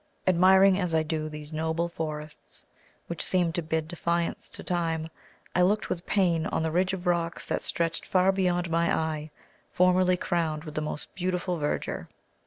Admiring, 0.25 0.79
as 0.79 0.95
I 0.95 1.03
do, 1.03 1.29
these 1.29 1.53
noble 1.53 1.87
forests, 1.87 2.65
which 3.05 3.21
seem 3.23 3.53
to 3.53 3.61
bid 3.61 3.87
defiance 3.87 4.49
to 4.49 4.63
time, 4.63 5.09
I 5.55 5.61
looked 5.61 5.89
with 5.91 6.07
pain 6.07 6.47
on 6.47 6.63
the 6.63 6.71
ridge 6.71 6.93
of 6.93 7.05
rocks 7.05 7.45
that 7.47 7.61
stretched 7.61 8.07
far 8.07 8.31
beyond 8.31 8.71
my 8.71 8.91
eye, 8.97 9.29
formerly 9.71 10.17
crowned 10.17 10.63
with 10.63 10.73
the 10.73 10.81
most 10.81 11.13
beautiful 11.13 11.59
verdure. 11.59 12.07